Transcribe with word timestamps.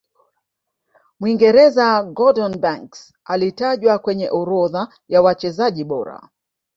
mwingereza 1.19 2.03
gordon 2.03 2.57
Banks 2.59 3.13
alitajwa 3.25 3.99
kwenye 3.99 4.29
orodha 4.31 4.87
ya 5.07 5.21
wachezaji 5.21 5.83
bora 5.83 6.29